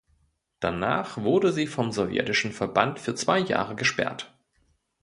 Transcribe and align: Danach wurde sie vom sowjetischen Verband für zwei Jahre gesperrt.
Danach 0.59 1.17
wurde 1.17 1.53
sie 1.53 1.67
vom 1.67 1.91
sowjetischen 1.91 2.53
Verband 2.53 2.97
für 2.97 3.13
zwei 3.13 3.37
Jahre 3.37 3.75
gesperrt. 3.75 4.35